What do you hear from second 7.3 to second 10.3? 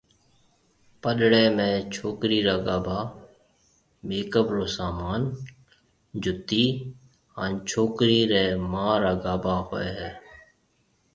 ھان ڇوڪرِي رِي مان را گھاڀا ھوئيَ ھيَََ